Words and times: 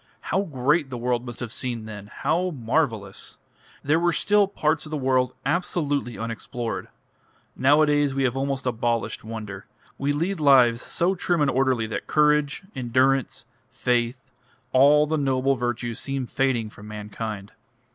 How 0.33 0.41
great 0.41 0.89
the 0.89 0.97
world 0.97 1.27
must 1.27 1.41
have 1.41 1.51
seemed 1.51 1.87
then! 1.87 2.07
How 2.11 2.49
marvellous! 2.49 3.37
They 3.83 3.97
were 3.97 4.11
still 4.13 4.47
parts 4.47 4.87
of 4.87 4.89
the 4.89 4.97
world 4.97 5.35
absolutely 5.45 6.17
unexplored. 6.17 6.87
Nowadays 7.55 8.15
we 8.15 8.23
have 8.23 8.35
almost 8.35 8.65
abolished 8.65 9.23
wonder, 9.23 9.67
we 9.99 10.11
lead 10.11 10.39
lives 10.39 10.81
so 10.81 11.13
trim 11.13 11.39
and 11.41 11.51
orderly 11.51 11.85
that 11.85 12.07
courage, 12.07 12.63
endurance, 12.75 13.45
faith, 13.69 14.31
all 14.73 15.05
the 15.05 15.19
noble 15.19 15.53
virtues 15.53 15.99
seem 15.99 16.25
fading 16.25 16.71
from 16.71 16.87
mankind." 16.87 17.51